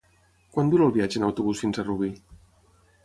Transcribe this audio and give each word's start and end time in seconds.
Quant 0.55 0.71
dura 0.71 0.87
el 0.89 0.95
viatge 0.95 1.21
en 1.21 1.27
autobús 1.27 1.63
fins 1.65 1.81
a 1.81 1.85
Rubí? 1.91 2.11